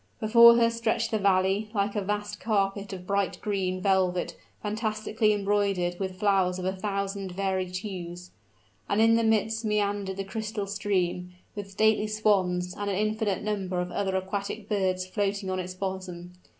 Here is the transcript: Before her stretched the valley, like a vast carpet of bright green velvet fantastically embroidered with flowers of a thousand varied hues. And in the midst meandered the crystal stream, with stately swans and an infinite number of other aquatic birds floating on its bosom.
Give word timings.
Before 0.19 0.55
her 0.55 0.71
stretched 0.71 1.11
the 1.11 1.19
valley, 1.19 1.69
like 1.75 1.95
a 1.95 2.01
vast 2.01 2.39
carpet 2.39 2.91
of 2.91 3.05
bright 3.05 3.37
green 3.39 3.79
velvet 3.79 4.35
fantastically 4.63 5.31
embroidered 5.31 5.99
with 5.99 6.17
flowers 6.19 6.57
of 6.57 6.65
a 6.65 6.75
thousand 6.75 7.33
varied 7.33 7.77
hues. 7.77 8.31
And 8.89 8.99
in 8.99 9.13
the 9.13 9.23
midst 9.23 9.63
meandered 9.63 10.17
the 10.17 10.23
crystal 10.23 10.65
stream, 10.65 11.33
with 11.55 11.69
stately 11.69 12.07
swans 12.07 12.73
and 12.75 12.89
an 12.89 12.95
infinite 12.95 13.43
number 13.43 13.79
of 13.79 13.91
other 13.91 14.15
aquatic 14.15 14.67
birds 14.67 15.05
floating 15.05 15.51
on 15.51 15.59
its 15.59 15.75
bosom. 15.75 16.33